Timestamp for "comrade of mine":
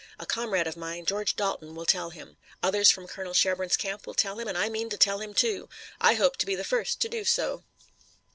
0.25-1.05